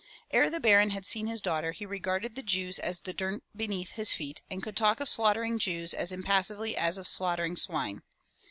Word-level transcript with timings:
Ere 0.31 0.49
the 0.49 0.59
Baron 0.59 0.89
had 0.89 1.05
seen 1.05 1.27
his 1.27 1.41
daughter 1.41 1.73
he 1.73 1.85
regarded 1.85 2.33
the 2.33 2.41
Jews 2.41 2.79
as 2.79 3.01
the 3.01 3.13
dirt 3.13 3.43
beneath 3.55 3.91
his 3.91 4.11
feet 4.13 4.41
and 4.49 4.63
could 4.63 4.75
talk 4.75 4.99
of 4.99 5.07
slaughtering 5.07 5.59
Jews 5.59 5.93
as 5.93 6.11
impassively 6.11 6.75
as 6.75 6.97
of 6.97 7.07
slaughtering 7.07 7.55
swine. 7.55 8.01